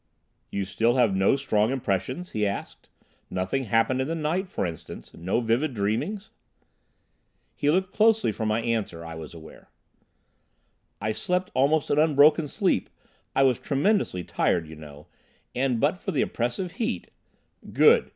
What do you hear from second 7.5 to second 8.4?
He looked closely